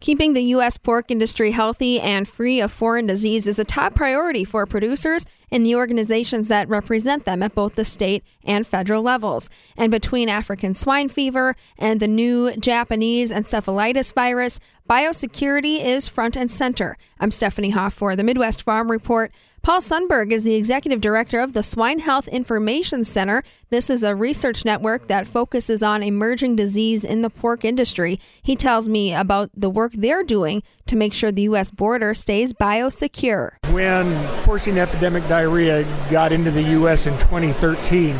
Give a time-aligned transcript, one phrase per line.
[0.00, 0.78] Keeping the U.S.
[0.78, 5.66] pork industry healthy and free of foreign disease is a top priority for producers and
[5.66, 9.50] the organizations that represent them at both the state and federal levels.
[9.76, 16.48] And between African swine fever and the new Japanese encephalitis virus, biosecurity is front and
[16.48, 16.96] center.
[17.18, 19.32] I'm Stephanie Hoff for the Midwest Farm Report.
[19.62, 23.42] Paul Sundberg is the executive director of the Swine Health Information Center.
[23.70, 28.18] This is a research network that focuses on emerging disease in the pork industry.
[28.42, 31.70] He tells me about the work they're doing to make sure the U.S.
[31.70, 33.56] border stays biosecure.
[33.72, 34.06] When
[34.44, 37.06] porcine epidemic diarrhea got into the U.S.
[37.06, 38.16] in 2013,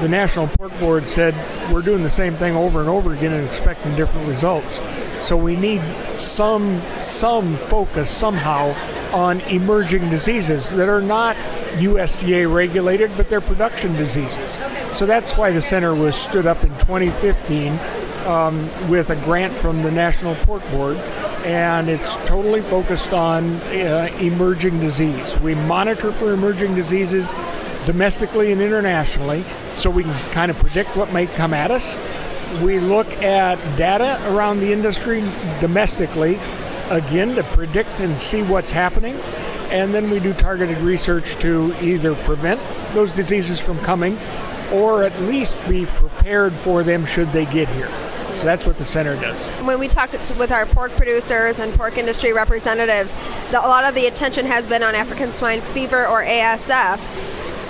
[0.00, 1.34] the National Pork Board said
[1.72, 4.80] we're doing the same thing over and over again and expecting different results.
[5.26, 5.80] So we need
[6.18, 8.74] some some focus somehow
[9.14, 11.36] on emerging diseases that are not
[11.76, 14.58] USDA regulated, but they're production diseases.
[14.92, 17.78] So that's why the center was stood up in 2015
[18.26, 20.96] um, with a grant from the National Pork Board,
[21.44, 25.38] and it's totally focused on uh, emerging disease.
[25.40, 27.34] We monitor for emerging diseases
[27.86, 29.44] domestically and internationally
[29.76, 31.98] so we can kind of predict what may come at us.
[32.62, 35.20] We look at data around the industry
[35.60, 36.38] domestically,
[36.90, 39.16] again, to predict and see what's happening.
[39.70, 42.60] And then we do targeted research to either prevent
[42.92, 44.16] those diseases from coming
[44.72, 47.88] or at least be prepared for them should they get here.
[48.36, 49.48] So that's what the center does.
[49.62, 53.14] When we talk with our pork producers and pork industry representatives,
[53.50, 56.98] the, a lot of the attention has been on African swine fever or ASF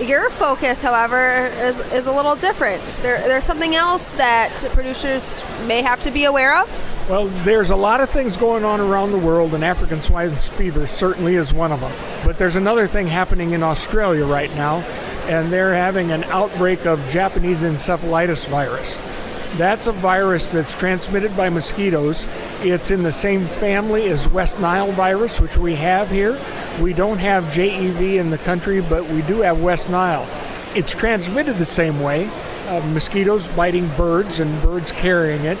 [0.00, 2.82] your focus, however, is, is a little different.
[3.02, 7.08] There, there's something else that producers may have to be aware of?
[7.08, 10.86] Well, there's a lot of things going on around the world, and African swine fever
[10.86, 11.92] certainly is one of them.
[12.24, 14.78] But there's another thing happening in Australia right now,
[15.26, 19.00] and they're having an outbreak of Japanese encephalitis virus.
[19.56, 22.26] That's a virus that's transmitted by mosquitoes.
[22.60, 26.40] It's in the same family as West Nile virus, which we have here.
[26.80, 30.26] We don't have JEV in the country, but we do have West Nile.
[30.74, 32.30] It's transmitted the same way
[32.68, 35.58] uh, mosquitoes biting birds and birds carrying it.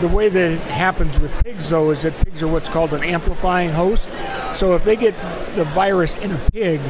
[0.00, 3.02] The way that it happens with pigs, though, is that pigs are what's called an
[3.02, 4.10] amplifying host.
[4.52, 5.14] So if they get
[5.54, 6.80] the virus in a pig,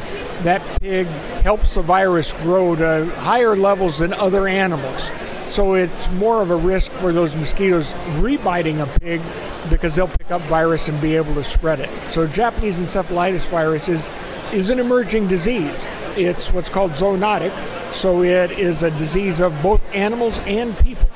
[0.43, 1.07] that pig
[1.43, 5.11] helps the virus grow to higher levels than other animals.
[5.47, 9.21] So it's more of a risk for those mosquitoes rebiting a pig
[9.69, 11.89] because they'll pick up virus and be able to spread it.
[12.11, 14.11] So Japanese encephalitis virus is
[14.53, 15.87] is an emerging disease.
[16.15, 17.51] It's what's called zoonotic,
[17.93, 21.09] so it is a disease of both animals and people.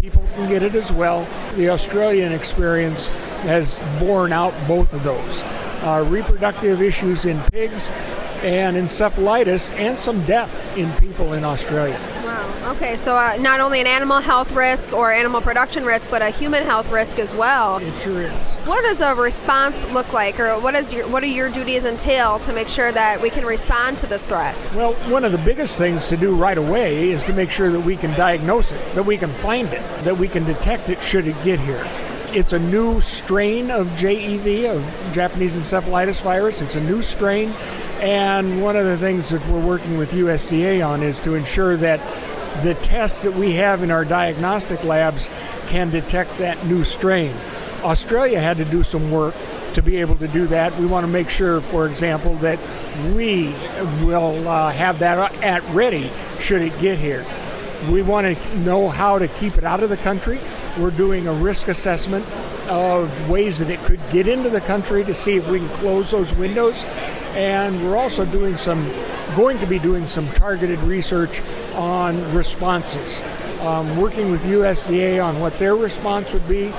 [0.00, 1.26] People can get it as well.
[1.56, 3.08] The Australian experience
[3.42, 5.42] has borne out both of those.
[5.82, 7.90] Uh, reproductive issues in pigs
[8.42, 11.98] and encephalitis and some death in people in Australia.
[12.70, 16.30] Okay, so uh, not only an animal health risk or animal production risk, but a
[16.30, 17.78] human health risk as well.
[17.78, 18.54] It sure is.
[18.58, 22.38] What does a response look like, or what is your what do your duties entail
[22.38, 24.54] to make sure that we can respond to this threat?
[24.72, 27.80] Well, one of the biggest things to do right away is to make sure that
[27.80, 31.26] we can diagnose it, that we can find it, that we can detect it should
[31.26, 31.84] it get here.
[32.32, 36.62] It's a new strain of JEV, of Japanese encephalitis virus.
[36.62, 37.48] It's a new strain.
[38.00, 42.00] And one of the things that we're working with USDA on is to ensure that
[42.62, 45.30] the tests that we have in our diagnostic labs
[45.68, 47.34] can detect that new strain.
[47.82, 49.34] Australia had to do some work
[49.74, 50.76] to be able to do that.
[50.78, 52.58] We want to make sure, for example, that
[53.14, 53.54] we
[54.04, 57.24] will uh, have that at ready should it get here.
[57.90, 60.38] We want to know how to keep it out of the country.
[60.78, 62.26] We're doing a risk assessment
[62.68, 66.10] of ways that it could get into the country to see if we can close
[66.10, 66.84] those windows
[67.34, 68.88] and we're also doing some
[69.36, 71.40] going to be doing some targeted research
[71.74, 73.22] on responses.
[73.60, 76.72] Um, working with usda on what their response would be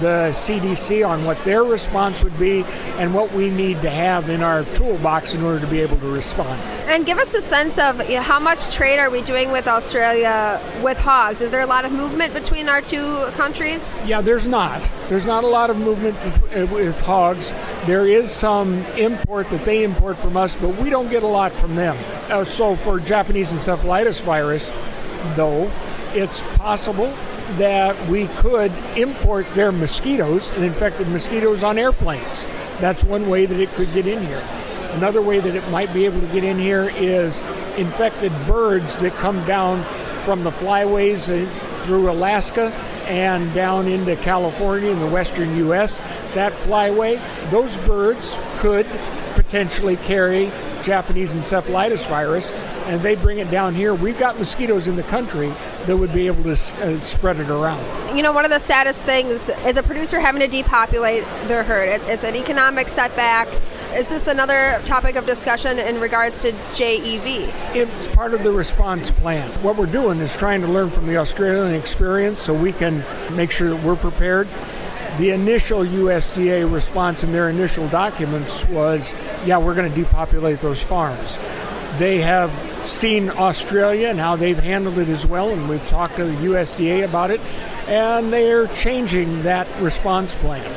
[0.00, 2.64] the CDC on what their response would be
[2.98, 6.12] and what we need to have in our toolbox in order to be able to
[6.12, 6.60] respond.
[6.86, 9.66] And give us a sense of you know, how much trade are we doing with
[9.66, 11.40] Australia with hogs?
[11.40, 13.94] Is there a lot of movement between our two countries?
[14.04, 14.90] Yeah, there's not.
[15.08, 16.16] There's not a lot of movement
[16.70, 17.52] with hogs.
[17.86, 21.52] There is some import that they import from us, but we don't get a lot
[21.52, 21.96] from them.
[22.30, 24.70] Uh, so for Japanese encephalitis virus,
[25.36, 25.70] though,
[26.12, 27.12] it's possible
[27.52, 32.46] that we could import their mosquitoes and infected mosquitoes on airplanes.
[32.80, 34.42] That's one way that it could get in here.
[34.92, 37.40] Another way that it might be able to get in here is
[37.76, 39.82] infected birds that come down
[40.22, 41.46] from the flyways
[41.82, 42.72] through Alaska
[43.06, 45.98] and down into California and the western U.S.,
[46.34, 47.20] that flyway,
[47.50, 48.86] those birds could
[49.34, 50.50] potentially carry
[50.82, 52.52] Japanese encephalitis virus,
[52.86, 53.94] and they bring it down here.
[53.94, 55.52] We've got mosquitoes in the country
[55.86, 58.16] that would be able to uh, spread it around.
[58.16, 61.88] You know, one of the saddest things is a producer having to depopulate their herd.
[61.88, 63.48] It, it's an economic setback.
[63.94, 67.74] Is this another topic of discussion in regards to JEV?
[67.76, 69.48] It's part of the response plan.
[69.62, 73.04] What we're doing is trying to learn from the Australian experience so we can
[73.36, 74.48] make sure that we're prepared
[75.18, 79.14] the initial USDA response in their initial documents was,
[79.46, 81.38] yeah, we're going to depopulate those farms.
[81.98, 82.50] They have
[82.84, 87.04] seen Australia and how they've handled it as well, and we've talked to the USDA
[87.04, 87.40] about it,
[87.86, 90.68] and they're changing that response plan.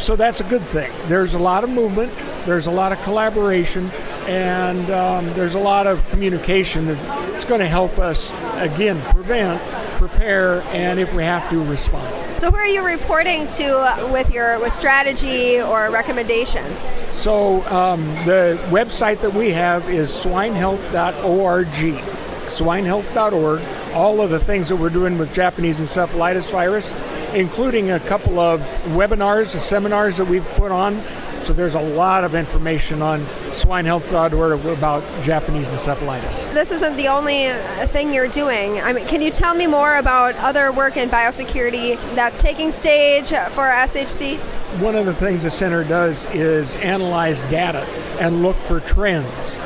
[0.00, 0.92] So that's a good thing.
[1.06, 2.12] There's a lot of movement,
[2.44, 3.90] there's a lot of collaboration,
[4.26, 9.62] and um, there's a lot of communication that's going to help us, again, prevent,
[9.96, 12.27] prepare, and if we have to, respond.
[12.38, 16.88] So, who are you reporting to with your with strategy or recommendations?
[17.10, 21.66] So, um, the website that we have is swinehealth.org.
[21.66, 23.60] Swinehealth.org.
[23.92, 26.94] All of the things that we're doing with Japanese encephalitis virus,
[27.34, 31.02] including a couple of webinars and seminars that we've put on
[31.42, 33.20] so there's a lot of information on
[33.50, 36.52] swinehealth.org about Japanese encephalitis.
[36.52, 38.80] This isn't the only uh, thing you're doing.
[38.80, 43.28] I mean, can you tell me more about other work in biosecurity that's taking stage
[43.28, 44.38] for SHC?
[44.80, 47.86] One of the things the center does is analyze data
[48.20, 49.58] and look for trends.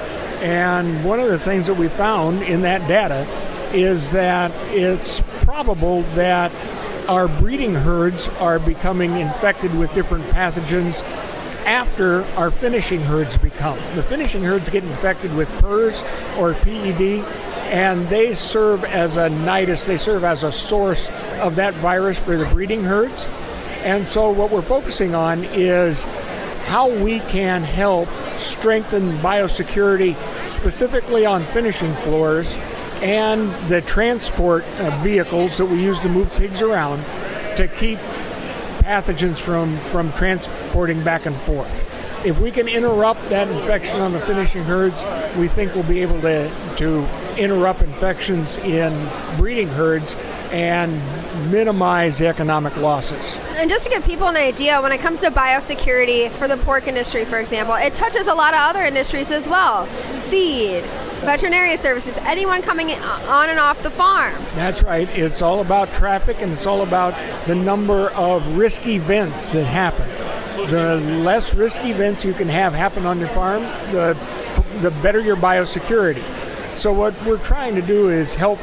[0.43, 3.27] And one of the things that we found in that data
[3.73, 6.53] is that it's probable that
[7.09, 11.03] our breeding herds are becoming infected with different pathogens
[11.67, 13.79] after our finishing herds become.
[13.95, 16.03] The finishing herds get infected with PRRS
[16.39, 17.25] or PED,
[17.73, 21.11] and they serve as a nidus, they serve as a source
[21.41, 23.29] of that virus for the breeding herds.
[23.83, 26.05] And so, what we're focusing on is
[26.67, 30.15] how we can help strengthen biosecurity
[30.47, 32.57] specifically on finishing floors
[33.03, 34.65] and the transport
[35.03, 37.03] vehicles that we use to move pigs around
[37.57, 37.99] to keep
[38.83, 41.89] pathogens from, from transporting back and forth.
[42.25, 45.05] If we can interrupt that infection on the finishing herds,
[45.37, 50.17] we think we'll be able to, to interrupt infections in breeding herds
[50.53, 50.93] and
[51.51, 53.39] minimize the economic losses.
[53.57, 56.87] And just to give people an idea, when it comes to biosecurity for the pork
[56.87, 59.89] industry, for example, it touches a lot of other industries as well
[60.33, 60.83] feed,
[61.23, 64.35] veterinary services, anyone coming on and off the farm.
[64.55, 65.09] That's right.
[65.17, 67.15] It's all about traffic and it's all about
[67.47, 70.09] the number of risk events that happen.
[70.71, 74.17] The less risk events you can have happen on your farm, the,
[74.81, 76.23] the better your biosecurity.
[76.77, 78.59] So, what we're trying to do is help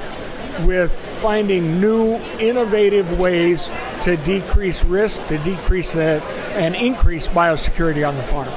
[0.65, 0.91] with
[1.21, 3.71] finding new, innovative ways
[4.01, 6.21] to decrease risk, to decrease uh,
[6.53, 8.49] and increase biosecurity on the farm.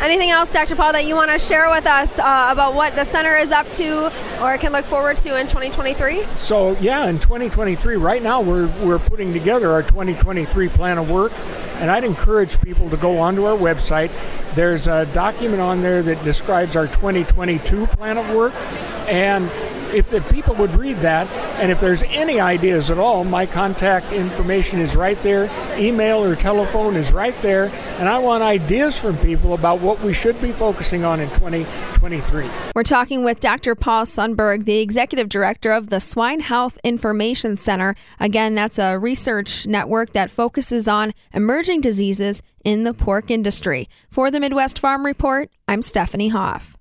[0.00, 0.76] Anything else, Dr.
[0.76, 3.70] Paul, that you want to share with us uh, about what the center is up
[3.72, 4.12] to
[4.42, 6.24] or can look forward to in 2023?
[6.36, 11.32] So, yeah, in 2023, right now we're, we're putting together our 2023 plan of work,
[11.76, 14.10] and I'd encourage people to go onto our website.
[14.54, 18.54] There's a document on there that describes our 2022 plan of work,
[19.08, 19.50] and
[19.94, 21.28] if the people would read that,
[21.60, 25.50] and if there's any ideas at all, my contact information is right there.
[25.78, 27.66] Email or telephone is right there.
[27.98, 32.48] And I want ideas from people about what we should be focusing on in 2023.
[32.74, 33.74] We're talking with Dr.
[33.74, 37.94] Paul Sundberg, the executive director of the Swine Health Information Center.
[38.20, 43.88] Again, that's a research network that focuses on emerging diseases in the pork industry.
[44.10, 46.75] For the Midwest Farm Report, I'm Stephanie Hoff.